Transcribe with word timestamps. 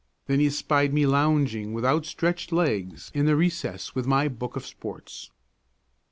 Then 0.25 0.39
he 0.39 0.47
espied 0.47 0.95
me 0.95 1.05
lounging 1.05 1.73
with 1.73 1.85
outstretched 1.85 2.51
legs 2.51 3.11
in 3.13 3.27
the 3.27 3.35
recess 3.35 3.93
with 3.93 4.07
my 4.07 4.29
book 4.29 4.55
of 4.55 4.65
sports. 4.65 5.29